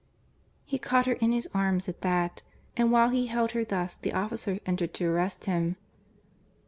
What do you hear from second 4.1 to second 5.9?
officers entered to arrest him.